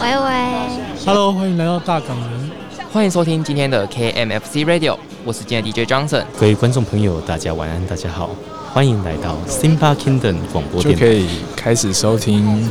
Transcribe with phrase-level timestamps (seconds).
[0.00, 2.50] 喂喂，Hello，欢迎来到大港人，
[2.92, 6.24] 欢迎收听今天的 KMFC Radio，我是今天的 DJ Johnson。
[6.38, 8.30] 各位观众朋友，大家晚安，大家好，
[8.72, 12.70] 欢迎来到 Simba Kingdom 广播电台，就可以开始收听。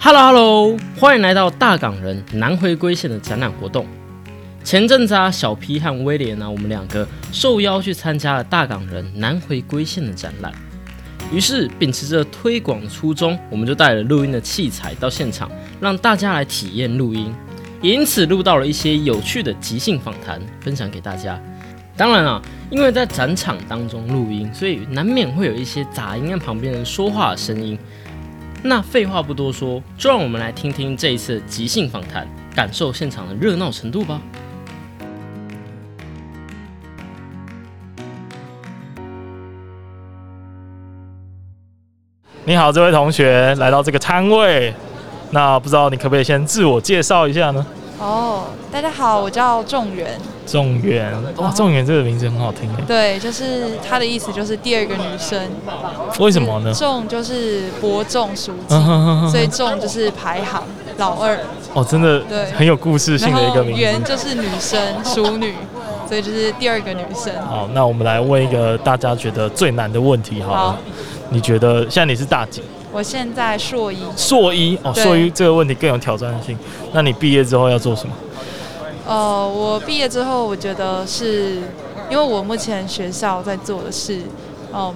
[0.00, 3.86] Hello Hello，欢迎来到大港人南回归线的展览活动。
[4.64, 10.52] 前阵子啊，小 P 和威廉呢，我们两个受邀去参加了大港人南回归线的展览。
[11.32, 17.32] 于是秉持着推广的初衷，我们就带了录音的器材到现场，让大家来体验录音。
[17.80, 21.40] 也因此录到了一些有趣的即兴访谈，分享给大家。
[21.96, 27.78] 当然啊，因为在展场当中录音，所以难免会有一些杂音跟旁边人说话的声音。
[28.62, 34.20] 那废话不多说，就让我们来听听这一次即兴访谈，感受现场的热闹程度吧。
[42.44, 44.72] 你好，这位同学来到这个摊位，
[45.30, 47.64] 那不知道你可不可以先自我介绍一下呢？
[47.98, 50.18] 哦，大家好，我叫仲元。
[50.46, 52.82] 仲元，哇，仲元这个名字很好听诶。
[52.88, 55.38] 对，就是他的意思，就是第二个女生。
[56.18, 56.72] 为什么呢？
[56.72, 58.74] 仲就是伯仲叔季，
[59.30, 60.62] 所以仲就是排行
[60.96, 61.38] 老二。
[61.74, 63.80] 哦，真的，对，很有故事性的一个名字。
[63.82, 65.54] 元就是女生，淑女，
[66.08, 67.30] 所以就是第二个女生。
[67.46, 70.78] 好，那我们来问一个大家觉得最难的问题，好了。
[71.30, 72.60] 你觉得现在你是大几？
[72.92, 73.98] 我现在硕一。
[74.16, 76.58] 硕一哦，硕一这个问题更有挑战性。
[76.92, 78.14] 那你毕业之后要做什么？
[79.06, 81.62] 呃，我毕业之后，我觉得是
[82.10, 84.20] 因为我目前学校在做的是
[84.72, 84.94] 嗯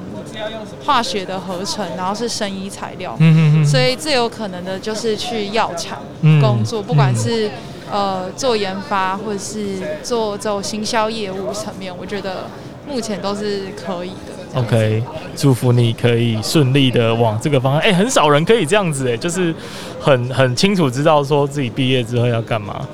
[0.85, 6.01] 化学的合成，然后是生医材料，嗯嗯所以最有可能的就是去药厂
[6.41, 7.51] 工作，不管是
[7.91, 12.45] 呃做研发或者是做这种行销业务层面，我觉得
[12.89, 14.34] 目前都是可以的。
[14.55, 15.03] OK，
[15.37, 17.83] 祝福你可以顺利的往这个方向。
[17.83, 19.55] 哎，很少人可以这样子，哎，就是
[20.01, 22.87] 很很清楚知道说自己毕业之后要干嘛，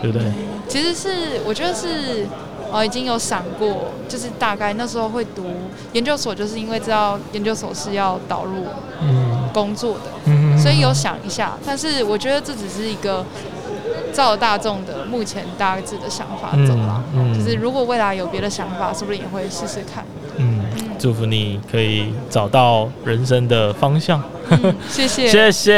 [0.00, 0.26] 对不对？
[0.68, 2.24] 其实是我觉得是，
[2.70, 5.46] 哦，已经有想过，就是大概那时候会读
[5.92, 8.66] 研究所，就是因为知道研究所是要导入
[9.52, 11.54] 工作的，嗯所以有想一下。
[11.66, 13.26] 但是我觉得这只是一个
[14.12, 17.02] 照大众的目前大致的想法走啦。
[17.34, 20.04] 就是如果未来有别的想法，说不定也会试试看。
[20.36, 20.59] 嗯。
[21.00, 24.22] 祝福你可以找到人生的方向。
[24.90, 25.70] 谢谢，谢谢。